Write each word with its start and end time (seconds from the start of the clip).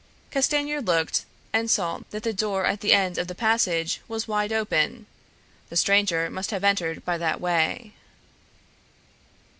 Castanier 0.31 0.81
looked, 0.81 1.25
and 1.53 1.69
saw 1.69 1.99
that 2.09 2.23
the 2.23 2.33
door 2.33 2.65
at 2.65 2.81
the 2.81 2.91
end 2.91 3.19
of 3.19 3.27
the 3.27 3.35
passage 3.35 4.01
was 4.07 4.27
wide 4.27 4.51
open; 4.51 5.05
the 5.69 5.77
stranger 5.77 6.27
must 6.27 6.49
have 6.49 6.63
entered 6.63 7.05
by 7.05 7.19
that 7.19 7.39
way. 7.39 7.93